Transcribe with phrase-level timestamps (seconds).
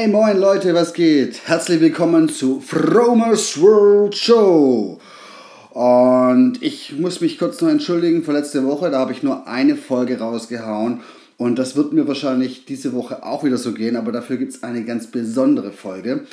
[0.00, 1.46] Hey moin Leute, was geht?
[1.46, 4.98] Herzlich willkommen zu Fromers World Show.
[5.72, 9.76] Und ich muss mich kurz noch entschuldigen für letzte Woche, da habe ich nur eine
[9.76, 11.00] Folge rausgehauen.
[11.36, 14.62] Und das wird mir wahrscheinlich diese Woche auch wieder so gehen, aber dafür gibt es
[14.62, 16.24] eine ganz besondere Folge.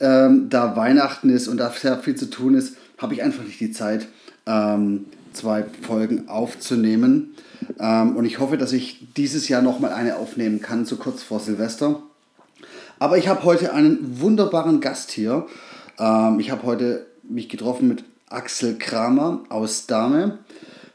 [0.00, 3.60] Ähm, da Weihnachten ist und da sehr viel zu tun ist, habe ich einfach nicht
[3.60, 4.08] die Zeit,
[4.46, 7.34] ähm, zwei Folgen aufzunehmen.
[7.78, 11.38] Ähm, und ich hoffe, dass ich dieses Jahr nochmal eine aufnehmen kann, so kurz vor
[11.38, 12.02] Silvester.
[12.98, 15.46] Aber ich habe heute einen wunderbaren Gast hier.
[15.98, 20.38] Ähm, ich habe heute mich getroffen mit Axel Kramer aus Dahme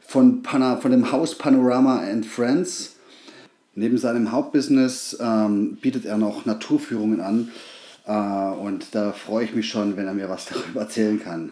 [0.00, 2.96] von, Pana, von dem Haus Panorama and Friends.
[3.74, 7.50] Neben seinem Hauptbusiness ähm, bietet er noch Naturführungen an.
[8.06, 11.50] Äh, und da freue ich mich schon, wenn er mir was darüber erzählen kann.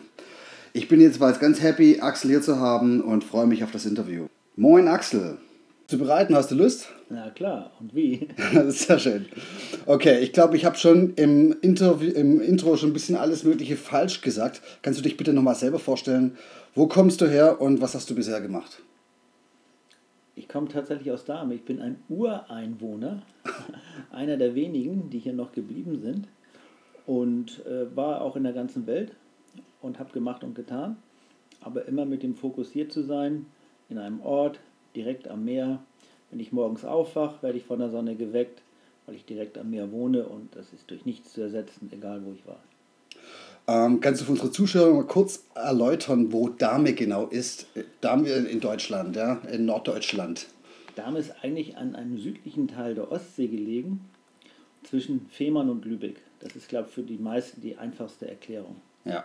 [0.73, 4.27] Ich bin jetzt ganz happy, Axel hier zu haben und freue mich auf das Interview.
[4.57, 5.39] Moin Axel.
[5.89, 6.93] Zu bereiten, hast du Lust?
[7.09, 8.29] Na klar, und wie?
[8.53, 9.25] das ist sehr schön.
[9.87, 13.77] Okay, ich glaube, ich habe schon im, Interview, im Intro schon ein bisschen alles Mögliche
[13.77, 14.61] falsch gesagt.
[14.83, 16.37] Kannst du dich bitte nochmal selber vorstellen?
[16.75, 18.83] Wo kommst du her und was hast du bisher gemacht?
[20.37, 21.55] Ich komme tatsächlich aus Dahme.
[21.55, 23.23] Ich bin ein Ureinwohner,
[24.11, 26.29] einer der wenigen, die hier noch geblieben sind
[27.07, 29.13] und äh, war auch in der ganzen Welt
[29.81, 30.99] und habe gemacht und getan,
[31.63, 33.47] aber immer mit dem Fokus hier zu sein,
[33.89, 34.61] in einem Ort,
[34.99, 35.79] direkt am Meer.
[36.31, 38.61] Wenn ich morgens aufwache, werde ich von der Sonne geweckt,
[39.07, 42.33] weil ich direkt am Meer wohne und das ist durch nichts zu ersetzen, egal wo
[42.33, 42.61] ich war.
[43.67, 47.67] Ähm, kannst du für unsere Zuschauer mal kurz erläutern, wo Dahme genau ist?
[48.01, 50.47] Dahme in Deutschland, ja, in Norddeutschland.
[50.97, 54.01] Dahme ist eigentlich an einem südlichen Teil der Ostsee gelegen,
[54.83, 56.17] zwischen Fehmarn und Lübeck.
[56.41, 58.77] Das ist, glaube ich, für die meisten die einfachste Erklärung.
[59.05, 59.25] Ja,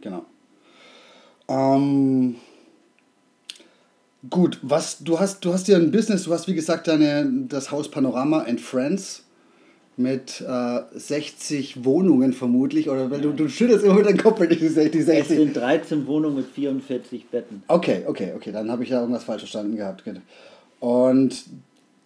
[0.00, 0.24] genau.
[1.48, 2.36] Ähm,
[4.30, 7.70] Gut, was du hast, du hast ja ein Business, du hast wie gesagt deine, das
[7.70, 9.24] Haus Panorama and Friends
[9.96, 14.58] mit äh, 60 Wohnungen vermutlich, oder weil du, du schüttelst immer deinen Kopf, wenn ich
[14.58, 15.08] die 60.
[15.08, 17.62] Es sind 13 Wohnungen mit 44 Betten.
[17.68, 20.04] Okay, okay, okay, dann habe ich ja irgendwas falsch verstanden gehabt.
[20.80, 21.44] Und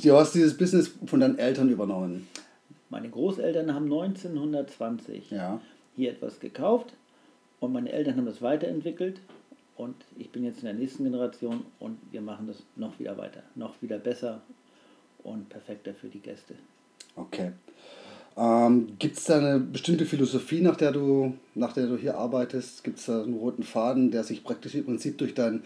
[0.03, 2.29] du hast dieses Business von deinen Eltern übernommen.
[2.91, 5.61] Meine Großeltern haben 1920 ja.
[5.97, 6.95] hier etwas gekauft
[7.61, 9.21] und meine Eltern haben das weiterentwickelt
[9.79, 13.43] und ich bin jetzt in der nächsten Generation und wir machen das noch wieder weiter,
[13.55, 14.43] noch wieder besser
[15.23, 16.55] und perfekter für die Gäste.
[17.15, 17.53] Okay.
[18.37, 22.85] Ähm, Gibt es da eine bestimmte Philosophie, nach der du, nach der du hier arbeitest?
[22.85, 25.63] Gibt es da einen roten Faden, der sich praktisch im Prinzip durch dein,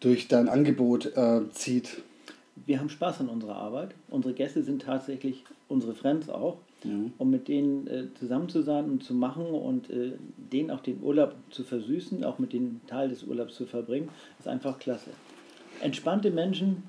[0.00, 2.02] durch dein Angebot äh, zieht?
[2.66, 3.94] Wir haben Spaß an unserer Arbeit.
[4.08, 6.58] Unsere Gäste sind tatsächlich unsere Friends auch.
[6.84, 7.12] Mhm.
[7.18, 11.02] Um mit denen äh, zusammen zu sein und zu machen und äh, denen auch den
[11.02, 14.08] Urlaub zu versüßen, auch mit dem Teil des Urlaubs zu verbringen,
[14.38, 15.10] ist einfach klasse.
[15.80, 16.84] Entspannte Menschen,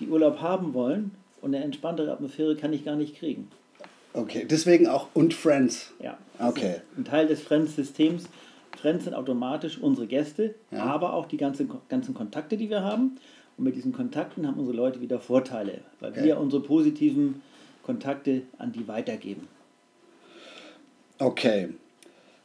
[0.00, 3.48] die Urlaub haben wollen und eine entspanntere Atmosphäre kann ich gar nicht kriegen.
[4.14, 5.92] Okay, deswegen auch und Friends.
[6.02, 6.18] Ja.
[6.38, 6.82] Okay.
[6.96, 8.28] Ein Teil des Friends-Systems.
[8.76, 10.82] Friends sind automatisch unsere Gäste, ja.
[10.84, 13.16] aber auch die ganze, ganzen Kontakte, die wir haben.
[13.56, 16.24] Und mit diesen Kontakten haben unsere Leute wieder Vorteile, weil okay.
[16.24, 17.42] wir unsere positiven
[17.82, 19.48] Kontakte an die weitergeben.
[21.18, 21.68] Okay.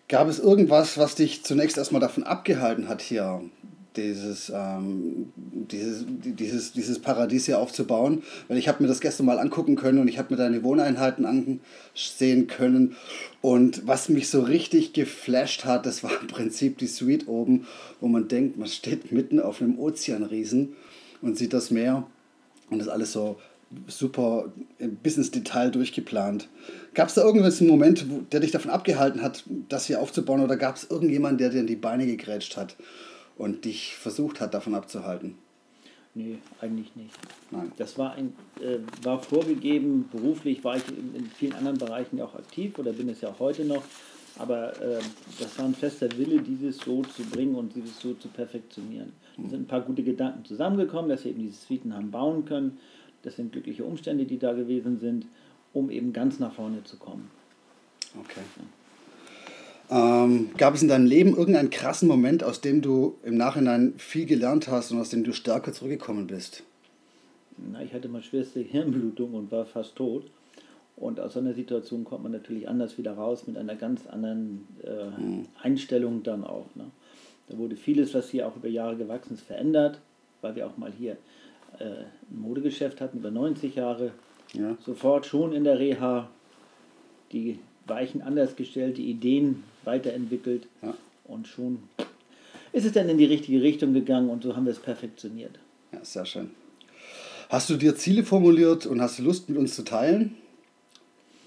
[0.09, 3.41] Gab es irgendwas, was dich zunächst erstmal davon abgehalten hat, hier
[3.97, 8.23] dieses, ähm, dieses, dieses, dieses Paradies hier aufzubauen?
[8.47, 11.25] Weil ich habe mir das gestern mal angucken können und ich habe mir deine Wohneinheiten
[11.25, 12.95] ansehen können.
[13.41, 17.67] Und was mich so richtig geflasht hat, das war im Prinzip die Suite oben,
[17.99, 20.75] wo man denkt, man steht mitten auf einem Ozeanriesen
[21.21, 22.07] und sieht das Meer
[22.69, 23.37] und das alles so
[23.87, 26.47] super bis ins Detail durchgeplant.
[26.93, 30.57] Gab es da irgendeinen Moment, wo, der dich davon abgehalten hat, das hier aufzubauen oder
[30.57, 32.75] gab es irgendjemanden, der dir in die Beine gegrätscht hat
[33.37, 35.35] und dich versucht hat, davon abzuhalten?
[36.15, 37.13] Nee, eigentlich nicht.
[37.51, 37.71] Nein.
[37.77, 42.25] Das war, ein, äh, war vorgegeben, beruflich war ich in, in, vielen anderen Bereichen ja
[42.25, 43.83] auch aktiv oder bin es ja auch heute noch.
[44.39, 44.99] Aber äh,
[45.39, 49.13] das war ein fester Wille, dieses so zu bringen und dieses so zu perfektionieren.
[49.43, 52.79] Es sind ein paar gute Gedanken zusammengekommen, dass wir eben diese Suiten haben bauen können.
[53.27, 55.25] Das sind glückliche Umstände, die da gewesen sind,
[55.73, 57.29] um eben ganz nach vorne zu kommen.
[58.17, 58.39] Okay.
[59.89, 64.25] Ähm, gab es in deinem Leben irgendeinen krassen Moment, aus dem du im Nachhinein viel
[64.25, 66.63] gelernt hast und aus dem du stärker zurückgekommen bist?
[67.57, 70.23] Na, ich hatte mal schwerste Hirnblutung und war fast tot.
[70.95, 74.65] Und aus so einer Situation kommt man natürlich anders wieder raus, mit einer ganz anderen
[74.85, 75.47] äh, mhm.
[75.61, 76.67] Einstellung dann auch.
[76.75, 76.85] Ne?
[77.49, 79.99] Da wurde vieles, was hier auch über Jahre gewachsen ist, verändert,
[80.39, 81.17] weil wir auch mal hier
[81.79, 84.11] äh, ein Modegeschäft hatten über 90 Jahre.
[84.53, 84.77] Ja.
[84.85, 86.29] Sofort schon in der Reha
[87.31, 90.93] die Weichen anders gestellt, die Ideen weiterentwickelt ja.
[91.25, 91.83] und schon
[92.73, 95.57] ist es dann in die richtige Richtung gegangen und so haben wir es perfektioniert.
[95.91, 96.51] Ja, sehr schön.
[97.49, 100.35] Hast du dir Ziele formuliert und hast du Lust mit uns zu teilen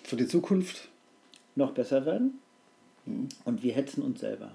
[0.02, 0.88] für die Zukunft?
[1.56, 2.38] Noch besser werden
[3.04, 3.28] mhm.
[3.44, 4.52] und wir hetzen uns selber.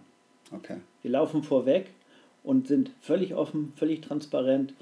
[0.51, 0.77] Okay.
[1.01, 1.87] Wir laufen vorweg
[2.43, 4.73] und sind völlig offen, völlig transparent,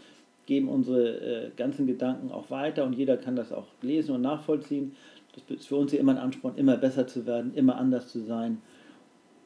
[0.45, 4.95] geben unsere äh, ganzen Gedanken auch weiter und jeder kann das auch lesen und nachvollziehen.
[5.33, 8.19] Das ist für uns ja immer ein Ansporn, immer besser zu werden, immer anders zu
[8.19, 8.61] sein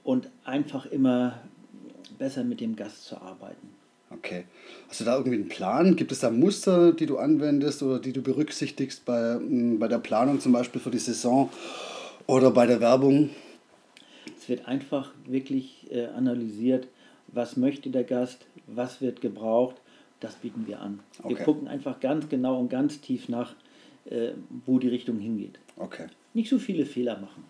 [0.04, 1.40] und einfach immer
[2.18, 3.70] besser mit dem Gast zu arbeiten.
[4.10, 4.46] Okay.
[4.88, 5.96] Hast du da irgendwie einen Plan?
[5.96, 10.00] Gibt es da Muster, die du anwendest oder die du berücksichtigst bei, hm, bei der
[10.00, 11.50] Planung zum Beispiel für die Saison
[12.26, 13.30] oder bei der Werbung?
[14.38, 16.88] Es wird einfach wirklich äh, analysiert,
[17.28, 19.76] was möchte der Gast, was wird gebraucht,
[20.20, 21.00] das bieten wir an.
[21.20, 21.30] Okay.
[21.30, 23.56] Wir gucken einfach ganz genau und ganz tief nach,
[24.06, 24.32] äh,
[24.66, 25.60] wo die Richtung hingeht.
[25.78, 26.08] Okay.
[26.34, 27.44] Nicht so viele Fehler machen.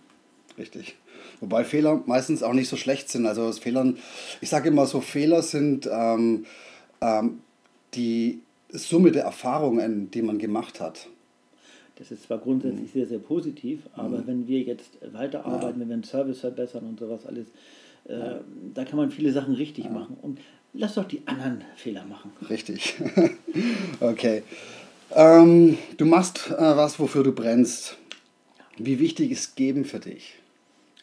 [0.57, 0.95] Richtig.
[1.39, 3.25] Wobei Fehler meistens auch nicht so schlecht sind.
[3.25, 3.97] Also aus Fehlern,
[4.41, 6.45] ich sage immer so, Fehler sind ähm,
[7.01, 7.41] ähm,
[7.93, 11.07] die Summe der Erfahrungen, die man gemacht hat.
[11.97, 12.99] Das ist zwar grundsätzlich mhm.
[12.99, 14.27] sehr, sehr positiv, aber mhm.
[14.27, 15.79] wenn wir jetzt weiterarbeiten, ja.
[15.79, 17.47] wenn wir den Service verbessern und sowas alles,
[18.07, 18.39] äh, ja.
[18.73, 19.91] da kann man viele Sachen richtig ja.
[19.91, 20.17] machen.
[20.21, 20.39] Und
[20.73, 22.31] lass doch die anderen Fehler machen.
[22.49, 22.95] Richtig.
[23.99, 24.43] okay.
[25.15, 27.97] Ähm, du machst äh, was, wofür du brennst.
[28.77, 30.35] Wie wichtig ist Geben für dich?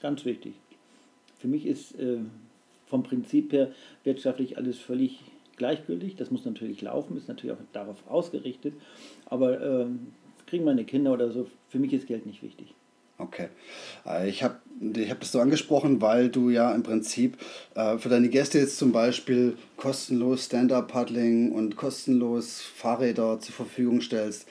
[0.00, 0.54] Ganz wichtig.
[1.38, 2.18] Für mich ist äh,
[2.86, 3.72] vom Prinzip her
[4.04, 5.18] wirtschaftlich alles völlig
[5.56, 6.16] gleichgültig.
[6.16, 8.74] Das muss natürlich laufen, ist natürlich auch darauf ausgerichtet.
[9.26, 9.86] Aber äh,
[10.54, 12.72] kriegen meine Kinder oder so, für mich ist Geld nicht wichtig.
[13.18, 13.48] Okay.
[14.06, 14.54] Äh, ich habe
[14.94, 17.36] ich hab das so angesprochen, weil du ja im Prinzip
[17.74, 24.46] äh, für deine Gäste jetzt zum Beispiel kostenlos Stand-Up-Paddling und kostenlos Fahrräder zur Verfügung stellst.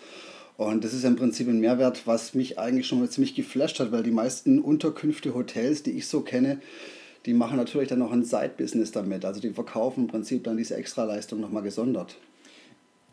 [0.58, 3.94] Und das ist im Prinzip ein Mehrwert, was mich eigentlich schon mal ziemlich geflasht hat,
[3.94, 6.60] weil die meisten Unterkünfte, Hotels, die ich so kenne,
[7.26, 9.24] die machen natürlich dann noch ein Side-Business damit.
[9.24, 12.18] Also die verkaufen im Prinzip dann diese Extraleistung nochmal gesondert.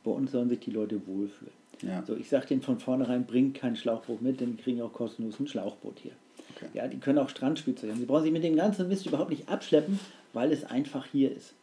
[0.03, 1.61] Bei uns sollen sich die Leute wohlfühlen.
[1.83, 2.03] Ja.
[2.07, 5.41] So, ich sage denen von vornherein, bringt kein Schlauchboot mit, denn die kriegen auch kostenlos
[5.41, 6.13] ein Schlauchboot hier.
[6.57, 6.67] Okay.
[6.75, 7.99] Ja, die können auch Strandspielzeug haben.
[7.99, 9.99] Sie brauchen sich mit dem ganzen Mist überhaupt nicht abschleppen,
[10.33, 11.55] weil es einfach hier ist.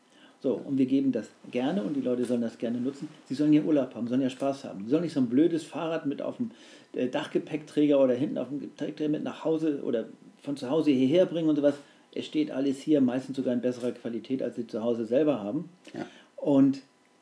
[0.42, 3.10] So, und wir geben das gerne und die Leute sollen das gerne nutzen.
[3.26, 4.84] Sie sollen hier Urlaub haben, sollen ja Spaß haben.
[4.86, 6.52] Sie sollen nicht so ein blödes Fahrrad mit auf dem
[6.94, 10.06] äh, Dachgepäckträger oder hinten auf dem Gepäckträger mit nach Hause oder
[10.44, 11.76] von zu Hause hierher bringen und sowas.
[12.14, 15.70] Es steht alles hier, meistens sogar in besserer Qualität, als sie zu Hause selber haben.
[15.94, 16.06] Ja.
[16.36, 16.82] Und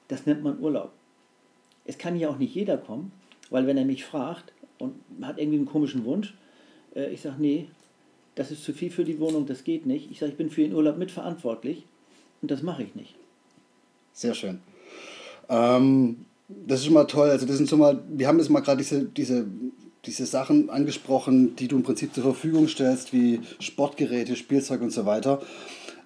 [0.09, 0.91] das nennt man Urlaub.
[1.85, 3.11] Es kann hier auch nicht jeder kommen,
[3.49, 6.33] weil wenn er mich fragt und hat irgendwie einen komischen Wunsch,
[6.95, 7.67] äh, ich sage, nee,
[8.35, 10.11] das ist zu viel für die Wohnung, das geht nicht.
[10.11, 11.85] Ich sage, ich bin für den Urlaub mitverantwortlich
[12.41, 13.15] und das mache ich nicht.
[14.13, 14.59] Sehr schön.
[15.49, 17.29] Ähm, das ist schon mal toll.
[17.29, 19.45] Also das sind schon mal, wir haben jetzt mal gerade diese, diese,
[20.05, 25.05] diese Sachen angesprochen, die du im Prinzip zur Verfügung stellst, wie Sportgeräte, Spielzeug und so
[25.05, 25.41] weiter.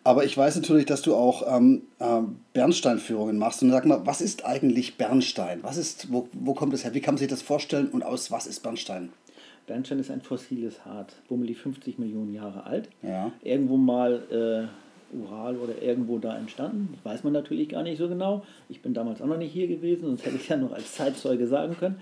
[0.03, 2.21] Aber ich weiß natürlich, dass du auch ähm, äh,
[2.53, 3.61] Bernsteinführungen machst.
[3.61, 5.59] Und sag mal, was ist eigentlich Bernstein?
[5.61, 6.93] Was ist, wo, wo kommt es her?
[6.93, 9.09] Wie kann man sich das vorstellen und aus was ist Bernstein?
[9.67, 12.89] Bernstein ist ein fossiles Hart, bummelig 50 Millionen Jahre alt.
[13.03, 13.31] Ja.
[13.43, 16.89] Irgendwo mal äh, Ural oder irgendwo da entstanden.
[16.93, 18.43] Das weiß man natürlich gar nicht so genau.
[18.67, 21.47] Ich bin damals auch noch nicht hier gewesen, sonst hätte ich ja noch als Zeitzeuge
[21.47, 21.99] sagen können.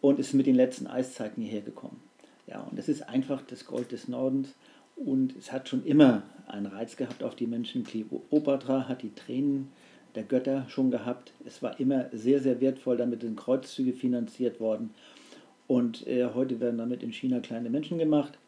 [0.00, 2.00] Und ist mit den letzten Eiszeiten hierher gekommen.
[2.46, 4.48] Ja, und es ist einfach das Gold des Nordens.
[4.96, 7.84] Und es hat schon immer einen Reiz gehabt auf die Menschen.
[7.84, 9.68] Kleopatra hat die Tränen
[10.14, 11.32] der Götter schon gehabt.
[11.44, 12.96] Es war immer sehr, sehr wertvoll.
[12.96, 14.90] Damit sind Kreuzzüge finanziert worden.
[15.66, 18.38] Und äh, heute werden damit in China kleine Menschen gemacht,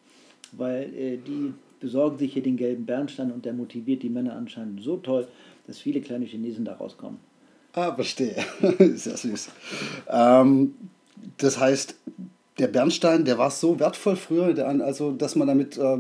[0.53, 4.83] weil äh, die besorgen sich hier den gelben Bernstein und der motiviert die Männer anscheinend
[4.83, 5.27] so toll,
[5.67, 7.19] dass viele kleine Chinesen da rauskommen.
[7.73, 8.37] Ah, verstehe.
[8.79, 9.51] Sehr süß.
[10.09, 10.75] Ähm,
[11.39, 11.95] das heißt,
[12.59, 15.99] der Bernstein, der war so wertvoll früher, der, also dass man damit, äh,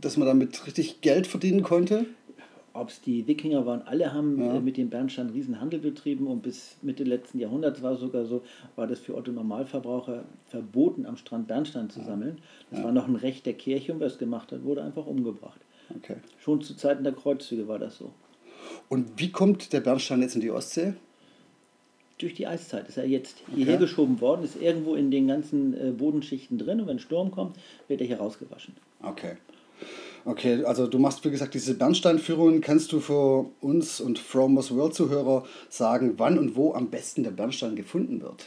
[0.00, 2.06] dass man damit richtig Geld verdienen konnte
[2.78, 4.56] ob es die Wikinger waren, alle haben ja.
[4.56, 8.24] Äh, mit dem Bernstein einen Riesenhandel betrieben und bis Mitte letzten Jahrhunderts war es sogar
[8.24, 8.42] so,
[8.76, 12.06] war das für Otto Normalverbraucher verboten, am Strand Bernstein zu ja.
[12.06, 12.38] sammeln.
[12.70, 12.84] Das ja.
[12.84, 15.60] war noch ein Recht der Kirche und wer es gemacht hat, wurde einfach umgebracht.
[15.96, 16.16] Okay.
[16.38, 18.12] Schon zu Zeiten der Kreuzzüge war das so.
[18.88, 20.94] Und wie kommt der Bernstein jetzt in die Ostsee?
[22.18, 23.84] Durch die Eiszeit ist er jetzt hierher okay.
[23.84, 27.56] geschoben worden, ist irgendwo in den ganzen äh, Bodenschichten drin und wenn Sturm kommt,
[27.86, 28.74] wird er hier rausgewaschen.
[29.02, 29.36] Okay.
[30.24, 32.60] Okay, also du machst, wie gesagt, diese Bernsteinführungen.
[32.60, 37.30] Kannst du für uns und Fromos World Zuhörer sagen, wann und wo am besten der
[37.30, 38.46] Bernstein gefunden wird?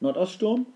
[0.00, 0.66] Nordoststurm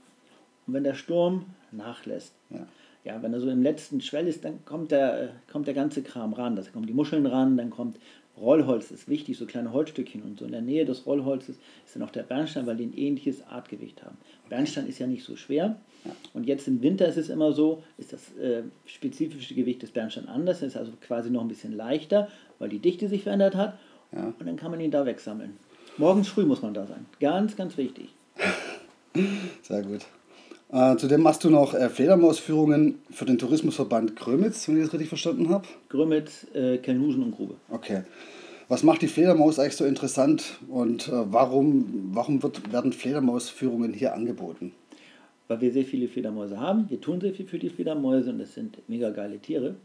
[0.67, 2.67] Und wenn der Sturm nachlässt, Ja.
[3.05, 6.03] ja, wenn er so im letzten Schwell ist, dann kommt der, äh, kommt der ganze
[6.03, 6.57] Kram ran.
[6.57, 7.99] Da kommen die Muscheln ran, dann kommt
[8.39, 10.45] Rollholz, ist wichtig, so kleine Holzstückchen und so.
[10.45, 14.03] In der Nähe des Rollholzes ist dann auch der Bernstein, weil die ein ähnliches Artgewicht
[14.05, 14.17] haben.
[14.49, 15.77] Bernstein ist ja nicht so schwer.
[16.35, 20.29] Und jetzt im Winter ist es immer so, ist das äh, spezifische Gewicht des Bernstein
[20.29, 22.29] anders, ist also quasi noch ein bisschen leichter,
[22.59, 23.79] weil die Dichte sich verändert hat.
[24.13, 24.33] Ja.
[24.39, 25.57] Und dann kann man ihn da wegsammeln.
[25.99, 27.07] Morgens früh muss man da sein.
[27.21, 28.11] Ganz, ganz wichtig.
[29.63, 30.07] Sehr gut.
[30.73, 35.09] Äh, zudem machst du noch äh, Fledermausführungen für den Tourismusverband Grömitz, wenn ich das richtig
[35.09, 35.67] verstanden habe.
[35.89, 37.55] Grömitz, äh, Kellnusen und Grube.
[37.71, 38.03] Okay.
[38.69, 44.13] Was macht die Fledermaus eigentlich so interessant und äh, warum, warum wird, werden Fledermausführungen hier
[44.13, 44.73] angeboten?
[45.49, 46.89] weil wir sehr viele Fledermäuse haben.
[46.91, 49.77] Wir tun sehr viel für die Fledermäuse und das sind mega geile Tiere.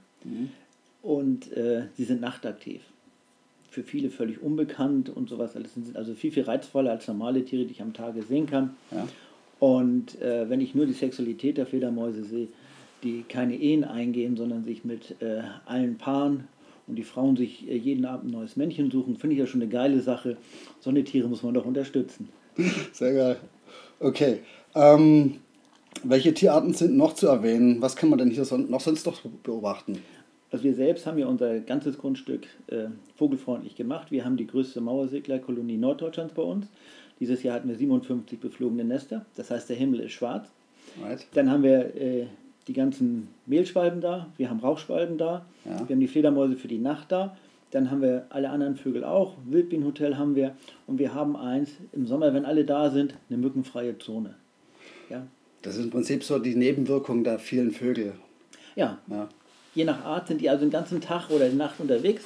[1.01, 2.81] Und äh, sie sind nachtaktiv.
[3.69, 5.55] Für viele völlig unbekannt und sowas.
[5.55, 5.73] alles.
[5.73, 8.75] Sind also viel, viel reizvoller als normale Tiere, die ich am Tage sehen kann.
[8.91, 9.07] Ja.
[9.61, 12.47] Und äh, wenn ich nur die Sexualität der Fledermäuse sehe,
[13.03, 16.47] die keine Ehen eingehen, sondern sich mit äh, allen Paaren
[16.87, 19.61] und die Frauen sich äh, jeden Abend ein neues Männchen suchen, finde ich ja schon
[19.61, 20.37] eine geile Sache.
[20.79, 22.29] So eine Tiere muss man doch unterstützen.
[22.91, 23.37] Sehr geil.
[23.99, 24.39] Okay.
[24.73, 25.35] Ähm,
[26.01, 27.83] welche Tierarten sind noch zu erwähnen?
[27.83, 29.99] Was kann man denn hier son noch sonst noch beobachten?
[30.49, 34.09] Also wir selbst haben ja unser ganzes Grundstück äh, vogelfreundlich gemacht.
[34.09, 36.65] Wir haben die größte Mauerseglerkolonie Norddeutschlands bei uns.
[37.21, 39.25] Dieses Jahr hatten wir 57 beflogene Nester.
[39.37, 40.49] Das heißt, der Himmel ist schwarz.
[41.01, 41.25] Right.
[41.35, 42.25] Dann haben wir äh,
[42.67, 44.27] die ganzen Mehlschwalben da.
[44.37, 45.45] Wir haben Rauchschwalben da.
[45.63, 45.87] Ja.
[45.87, 47.37] Wir haben die Fledermäuse für die Nacht da.
[47.69, 49.35] Dann haben wir alle anderen Vögel auch.
[49.45, 50.55] Wildbienenhotel haben wir.
[50.87, 54.35] Und wir haben eins im Sommer, wenn alle da sind, eine mückenfreie Zone.
[55.09, 55.25] Ja,
[55.61, 58.13] Das ist im Prinzip so die Nebenwirkung der vielen Vögel.
[58.75, 59.29] ja Ja.
[59.73, 62.23] Je nach Art sind die also den ganzen Tag oder die Nacht unterwegs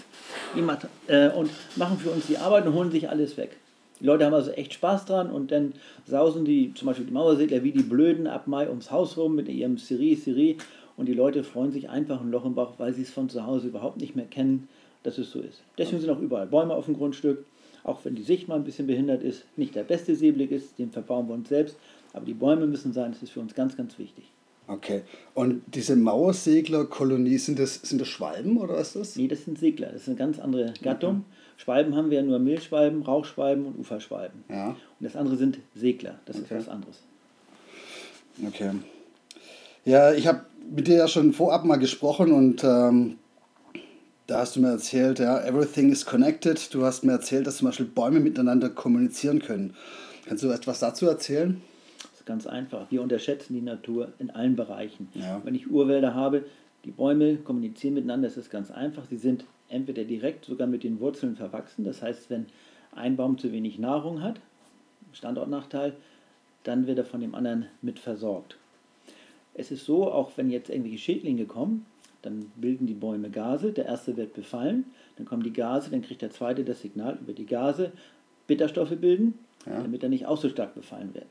[1.07, 3.57] äh, und machen für uns die Arbeit und holen sich alles weg.
[3.99, 5.73] Die Leute haben also echt Spaß dran und dann
[6.05, 9.47] sausen die, zum Beispiel die Mauersegler, wie die Blöden ab Mai ums Haus rum mit
[9.47, 10.57] ihrem Siri, Siri
[10.97, 13.45] und die Leute freuen sich einfach ein Loch im Bauch, weil sie es von zu
[13.45, 14.67] Hause überhaupt nicht mehr kennen,
[15.03, 15.61] dass es so ist.
[15.77, 17.45] Deswegen sind auch überall Bäume auf dem Grundstück,
[17.83, 20.91] auch wenn die Sicht mal ein bisschen behindert ist, nicht der beste Seeblick ist, den
[20.91, 21.77] verbauen wir uns selbst,
[22.13, 24.25] aber die Bäume müssen sein, das ist für uns ganz, ganz wichtig.
[24.67, 25.03] Okay.
[25.33, 29.15] Und diese Mauerseglerkolonie, sind das, sind das Schwalben oder was ist das?
[29.15, 29.91] Nee, das sind Segler.
[29.91, 31.25] Das ist eine ganz andere Gattung.
[31.57, 34.43] Schwalben haben wir ja nur Mehlschwalben, Rauchschwalben und Uferschwalben.
[34.49, 34.69] Ja.
[34.69, 36.15] Und das andere sind Segler.
[36.25, 36.45] Das Okay.
[36.45, 37.01] ist was anderes.
[38.45, 38.71] Okay.
[39.85, 43.17] Ja, ich habe mit dir ja schon vorab mal gesprochen und ähm,
[44.27, 46.73] da hast du mir erzählt, ja, everything is connected.
[46.73, 49.75] Du hast mir erzählt, dass zum Beispiel Bäume miteinander kommunizieren können.
[50.25, 51.61] Kannst du etwas dazu erzählen?
[52.01, 52.89] Das ist ganz einfach.
[52.89, 55.07] Wir unterschätzen die Natur in allen Bereichen.
[55.13, 55.39] Ja.
[55.43, 56.45] Wenn ich Urwälder habe,
[56.83, 59.03] die Bäume kommunizieren miteinander, das ist ganz einfach.
[59.09, 61.83] Sie sind entweder direkt sogar mit den Wurzeln verwachsen.
[61.83, 62.45] Das heißt, wenn
[62.93, 64.39] ein Baum zu wenig Nahrung hat,
[65.13, 65.93] Standortnachteil,
[66.63, 68.57] dann wird er von dem anderen mit versorgt.
[69.53, 71.85] Es ist so, auch wenn jetzt irgendwelche Schädlinge kommen,
[72.21, 73.71] dann bilden die Bäume Gase.
[73.71, 74.85] Der erste wird befallen,
[75.17, 77.91] dann kommen die Gase, dann kriegt der zweite das Signal über die Gase,
[78.47, 79.81] Bitterstoffe bilden, Ja.
[79.81, 81.27] damit er nicht auch so stark befallen wird.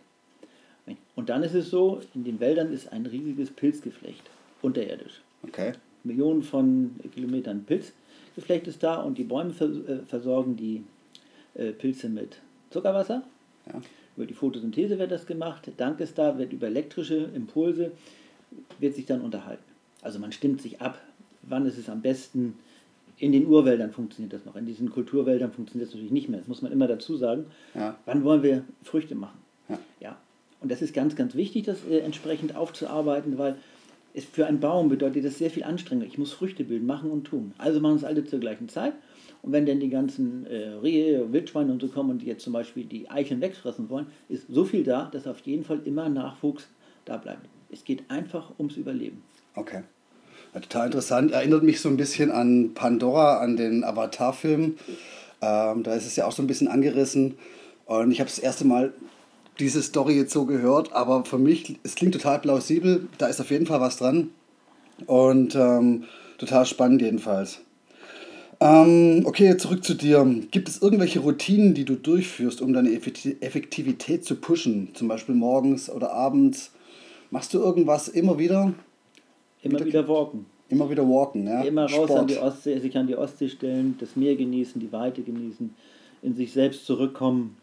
[1.17, 4.23] Und dann ist es so, in den Wäldern ist ein riesiges Pilzgeflecht,
[4.62, 5.21] unterirdisch.
[5.43, 5.73] Okay.
[6.03, 7.64] Millionen von Kilometern
[8.35, 10.85] Pilzgeflecht ist da und die Bäume äh, versorgen die
[11.55, 12.38] äh, Pilze mit
[12.71, 13.23] Zuckerwasser.
[13.67, 13.81] Ja.
[14.17, 15.71] Über die Photosynthese wird das gemacht.
[15.76, 17.93] Dank ist da, wird über elektrische Impulse,
[18.79, 19.62] wird sich dann unterhalten.
[20.03, 21.00] Also man stimmt sich ab,
[21.43, 22.59] wann ist es am besten.
[23.19, 24.57] In den Urwäldern funktioniert das noch.
[24.57, 26.41] In diesen Kulturwäldern funktioniert das natürlich nicht mehr.
[26.41, 27.47] Das muss man immer dazu sagen.
[27.75, 27.97] Ja.
[28.07, 29.38] Wann wollen wir Früchte machen?
[29.69, 29.79] Ja.
[30.00, 30.17] ja.
[30.61, 33.57] Und das ist ganz, ganz wichtig, das äh, entsprechend aufzuarbeiten, weil
[34.14, 36.06] es für einen Baum bedeutet das sehr viel Anstrengung.
[36.06, 37.52] Ich muss Früchte bilden, machen und tun.
[37.59, 38.94] Also machen es alle zur gleichen Zeit.
[39.42, 42.85] Und wenn dann die ganzen äh, Rehe, Wildschweine und so kommen und jetzt zum Beispiel
[42.85, 46.68] die Eicheln wegfressen wollen, ist so viel da, dass auf jeden Fall immer Nachwuchs
[47.04, 47.47] da bleibt.
[47.71, 49.23] Es geht einfach ums Überleben.
[49.56, 49.83] Okay.
[50.54, 51.33] Ja, total interessant.
[51.33, 54.76] Erinnert mich so ein bisschen an Pandora, an den Avatar-Film.
[55.42, 57.35] Ähm, da ist es ja auch so ein bisschen angerissen.
[57.87, 58.94] Und ich habe das erste Mal
[59.58, 63.08] diese Story jetzt so gehört, aber für mich, es klingt total plausibel.
[63.18, 64.30] Da ist auf jeden Fall was dran.
[65.06, 66.04] Und ähm,
[66.38, 67.61] total spannend jedenfalls.
[68.61, 70.25] Ähm, okay, zurück zu dir.
[70.50, 74.90] Gibt es irgendwelche Routinen, die du durchführst, um deine Effekti- Effektivität zu pushen?
[74.94, 76.70] Zum Beispiel morgens oder abends?
[77.30, 78.73] Machst du irgendwas immer wieder?
[79.62, 79.87] Immer Bitte?
[79.87, 80.46] wieder walken.
[80.68, 81.62] Immer wieder walken, ja?
[81.62, 82.20] Immer raus Sport.
[82.20, 85.75] an die Ostsee, sich an die Ostsee stellen, das Meer genießen, die Weite genießen,
[86.23, 87.56] in sich selbst zurückkommen.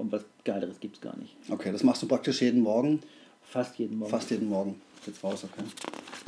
[0.00, 1.36] Und was Geileres gibt es gar nicht.
[1.50, 3.00] Okay, das machst du praktisch jeden Morgen.
[3.42, 4.10] Fast jeden Morgen.
[4.10, 4.80] Fast jeden Morgen.
[5.06, 5.62] Jetzt raus, okay.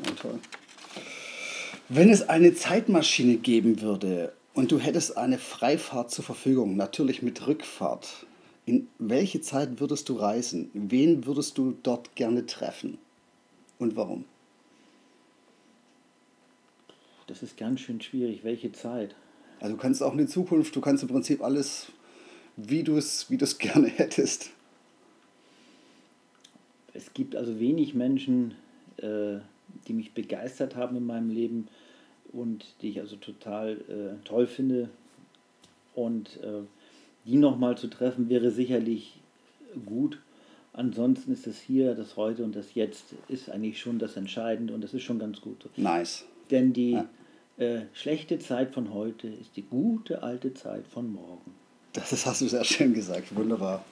[0.05, 0.39] Ja, toll.
[1.89, 7.47] Wenn es eine Zeitmaschine geben würde und du hättest eine Freifahrt zur Verfügung, natürlich mit
[7.47, 8.27] Rückfahrt,
[8.65, 10.71] In welche Zeit würdest du reisen?
[10.73, 12.99] Wen würdest du dort gerne treffen?
[13.79, 14.25] Und warum?
[17.27, 18.45] Das ist ganz schön schwierig.
[18.45, 19.17] Welche Zeit?
[19.59, 21.91] Also du kannst auch in die Zukunft, du kannst im Prinzip alles,
[22.57, 24.51] wie du es wie gerne hättest.
[26.95, 28.55] Es gibt also wenig Menschen,
[28.99, 29.39] äh,
[29.89, 31.69] die mich begeistert haben in meinem Leben
[32.33, 34.91] und die ich also total äh, toll finde.
[35.95, 36.63] Und äh,
[37.25, 39.21] die nochmal zu treffen, wäre sicherlich
[39.87, 40.19] gut.
[40.73, 44.81] Ansonsten ist das hier, das Heute und das Jetzt ist eigentlich schon das Entscheidende und
[44.81, 45.69] das ist schon ganz gut.
[45.77, 46.25] Nice.
[46.51, 47.09] Denn die ja.
[47.59, 51.55] äh, schlechte Zeit von heute ist die gute alte Zeit von morgen.
[51.93, 53.85] Das ist, hast du sehr schön gesagt, wunderbar.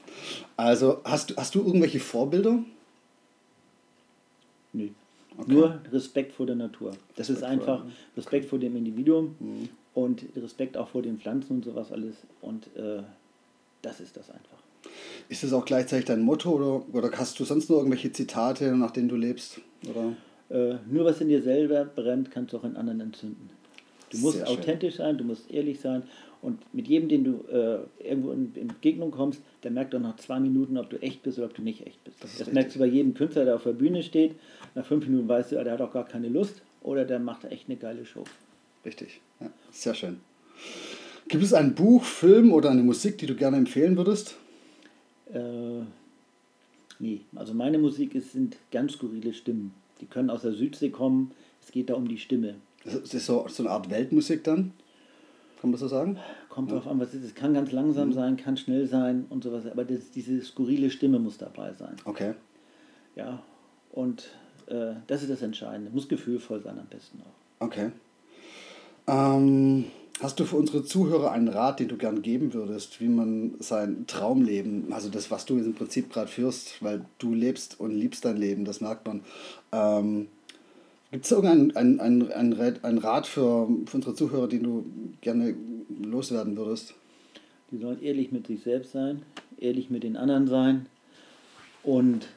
[0.57, 2.59] Also hast, hast du irgendwelche Vorbilder?
[4.73, 4.89] Nö.
[5.37, 5.53] Okay.
[5.53, 6.91] Nur Respekt vor der Natur.
[7.17, 9.69] Das Respekt ist einfach vor, Respekt vor dem Individuum mhm.
[9.95, 12.17] und Respekt auch vor den Pflanzen und sowas alles.
[12.41, 13.03] Und äh,
[13.83, 14.59] das ist das einfach.
[15.29, 18.91] Ist das auch gleichzeitig dein Motto oder, oder hast du sonst noch irgendwelche Zitate, nach
[18.91, 19.61] denen du lebst?
[19.89, 20.17] Oder?
[20.51, 23.51] Äh, nur was in dir selber brennt, kannst du auch in anderen entzünden.
[24.11, 25.07] Du musst Sehr authentisch schön.
[25.07, 26.03] sein, du musst ehrlich sein
[26.43, 30.17] und mit jedem, den du äh, irgendwo in, in, Begegnung kommst, der merkt doch nach
[30.17, 32.23] zwei Minuten, ob du echt bist oder ob du nicht echt bist.
[32.23, 34.35] Das, das merkst du bei jedem Künstler, der auf der Bühne steht.
[34.75, 37.69] Nach fünf Minuten weißt du, der hat auch gar keine Lust oder der macht echt
[37.69, 38.25] eine geile Show.
[38.85, 40.21] Richtig, ja, sehr schön.
[41.29, 44.37] Gibt es ein Buch, Film oder eine Musik, die du gerne empfehlen würdest?
[45.33, 45.83] Äh,
[46.99, 49.75] nee, also meine Musik ist, sind ganz skurrile Stimmen.
[50.01, 51.33] Die können aus der Südsee kommen.
[51.63, 52.57] Es geht da um die Stimme.
[52.85, 54.73] Das ist so, so eine Art Weltmusik dann?
[55.61, 56.19] Kann man so sagen?
[56.49, 56.79] Kommt ja.
[56.79, 57.25] drauf an, was es ist.
[57.25, 58.13] Es kann ganz langsam mhm.
[58.15, 61.97] sein, kann schnell sein und sowas, aber das, diese skurrile Stimme muss dabei sein.
[62.05, 62.33] Okay.
[63.15, 63.43] Ja,
[63.93, 64.31] und
[64.67, 65.91] äh, das ist das Entscheidende.
[65.91, 67.67] Muss gefühlvoll sein am besten auch.
[67.67, 67.91] Okay.
[69.07, 69.85] Ähm,
[70.21, 74.07] hast du für unsere Zuhörer einen Rat, den du gern geben würdest, wie man sein
[74.07, 78.37] Traumleben, also das, was du im Prinzip gerade führst, weil du lebst und liebst dein
[78.39, 79.23] Leben, das merkt man.
[79.73, 80.29] Ähm,
[81.11, 84.85] Gibt es irgendeinen ein, ein, ein, ein Rat für, für unsere Zuhörer, den du
[85.21, 85.57] gerne
[86.03, 86.95] loswerden würdest?
[87.71, 89.23] Die sollen ehrlich mit sich selbst sein,
[89.59, 90.87] ehrlich mit den anderen sein
[91.83, 92.29] und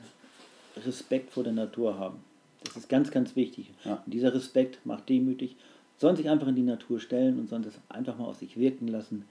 [0.86, 2.20] Respekt vor der Natur haben.
[2.64, 3.72] Das ist ganz, ganz wichtig.
[3.84, 4.02] Ja.
[4.06, 5.56] Und dieser Respekt macht demütig,
[5.98, 8.88] sollen sich einfach in die Natur stellen und sollen das einfach mal auf sich wirken
[8.88, 9.26] lassen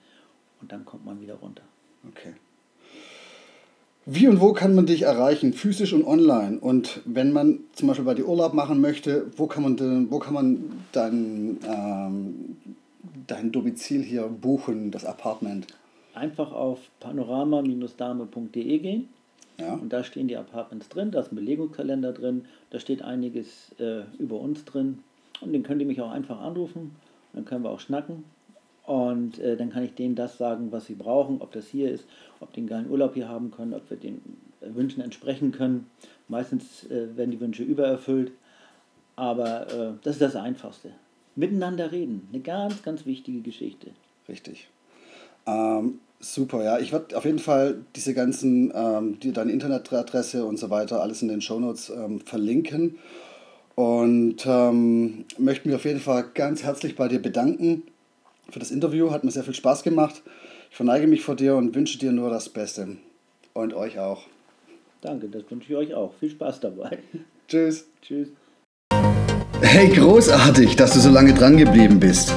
[0.60, 1.62] und dann kommt man wieder runter.
[2.08, 2.34] Okay.
[4.04, 6.58] Wie und wo kann man dich erreichen, physisch und online?
[6.58, 10.18] Und wenn man zum Beispiel bei dir Urlaub machen möchte, wo kann man, denn, wo
[10.18, 12.56] kann man dein, ähm,
[13.28, 15.68] dein Domizil hier buchen, das Apartment?
[16.14, 19.08] Einfach auf panorama-dame.de gehen.
[19.58, 19.74] Ja.
[19.74, 24.02] Und da stehen die Apartments drin, da ist ein Belegungskalender drin, da steht einiges äh,
[24.18, 24.98] über uns drin.
[25.40, 26.96] Und den könnt ihr mich auch einfach anrufen,
[27.34, 28.24] dann können wir auch schnacken.
[28.84, 32.04] Und äh, dann kann ich denen das sagen, was sie brauchen, ob das hier ist,
[32.40, 34.20] ob die einen geilen Urlaub hier haben können, ob wir den
[34.60, 35.86] äh, Wünschen entsprechen können.
[36.28, 38.32] Meistens äh, werden die Wünsche übererfüllt,
[39.14, 40.90] aber äh, das ist das Einfachste.
[41.36, 43.92] Miteinander reden, eine ganz, ganz wichtige Geschichte.
[44.28, 44.68] Richtig.
[45.46, 46.78] Ähm, super, ja.
[46.78, 51.22] Ich werde auf jeden Fall diese ganzen, ähm, die, deine Internetadresse und so weiter, alles
[51.22, 52.98] in den Shownotes ähm, verlinken.
[53.74, 57.84] Und ähm, möchte mich auf jeden Fall ganz herzlich bei dir bedanken
[58.50, 59.10] für das Interview.
[59.10, 60.22] Hat mir sehr viel Spaß gemacht.
[60.70, 62.96] Ich verneige mich vor dir und wünsche dir nur das Beste.
[63.52, 64.22] Und euch auch.
[65.00, 66.14] Danke, das wünsche ich euch auch.
[66.20, 66.98] Viel Spaß dabei.
[67.48, 67.86] Tschüss.
[68.00, 68.28] Tschüss.
[69.60, 72.34] Hey, großartig, dass du so lange dran geblieben bist.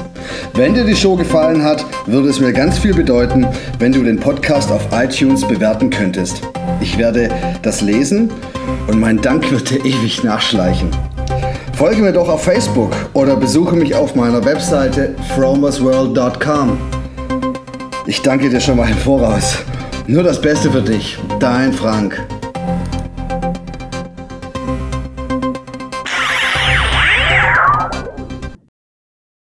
[0.54, 3.46] Wenn dir die Show gefallen hat, würde es mir ganz viel bedeuten,
[3.78, 6.40] wenn du den Podcast auf iTunes bewerten könntest.
[6.80, 7.30] Ich werde
[7.62, 8.30] das lesen
[8.88, 10.90] und mein Dank wird dir ewig nachschleichen.
[11.76, 16.78] Folge mir doch auf Facebook oder besuche mich auf meiner Webseite fromersworld.com.
[18.06, 19.58] Ich danke dir schon mal im Voraus.
[20.06, 22.26] Nur das Beste für dich, dein Frank.